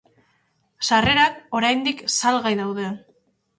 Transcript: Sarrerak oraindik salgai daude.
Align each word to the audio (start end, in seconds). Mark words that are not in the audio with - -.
Sarrerak 0.87 1.37
oraindik 1.61 2.03
salgai 2.17 2.57
daude. 2.65 2.91